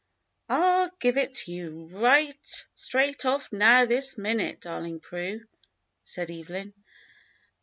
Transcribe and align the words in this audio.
"I'll 0.49 0.89
give 0.99 1.15
it 1.17 1.35
to 1.35 1.51
you 1.51 1.85
right 1.91 2.35
straight 2.73 3.23
off 3.23 3.53
now 3.53 3.85
this 3.85 4.17
minute, 4.17 4.59
darling 4.61 4.99
Prue," 4.99 5.45
said 6.03 6.31
Evelyn. 6.31 6.73